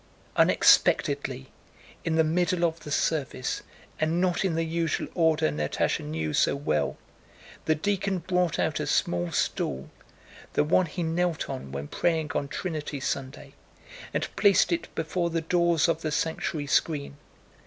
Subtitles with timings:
[0.35, 1.51] Unexpectedly,
[2.03, 3.61] in the middle of the service,
[3.99, 6.97] and not in the usual order Natásha knew so well,
[7.65, 9.91] the deacon brought out a small stool,
[10.53, 13.53] the one he knelt on when praying on Trinity Sunday,
[14.11, 17.17] and placed it before the doors of the sanctuary screen.